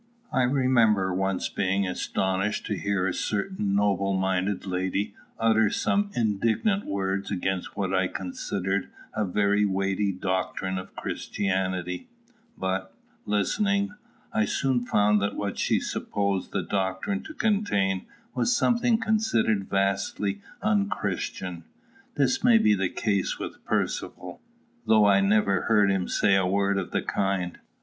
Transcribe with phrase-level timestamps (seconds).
[0.33, 6.87] I remember once being astonished to hear a certain noble minded lady utter some indignant
[6.87, 12.07] words against what I considered a very weighty doctrine of Christianity;
[12.57, 12.95] but,
[13.27, 13.93] listening,
[14.33, 20.41] I soon found that what she supposed the doctrine to contain was something considered vastly
[20.63, 21.63] unchristian.
[22.15, 24.41] This may be the case with Percivale,
[24.87, 27.59] though I never heard him say a word of the kind.